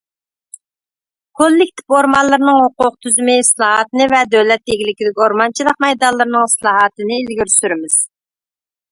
[1.39, 7.99] كوللېكتىپ ئورمانلىرىنىڭ ھوقۇق تۈزۈمى ئىسلاھاتىنى ۋە دۆلەت ئىلكىدىكى ئورمانچىلىق مەيدانلىرىنىڭ ئىسلاھاتىنى ئىلگىرى سۈرىمىز.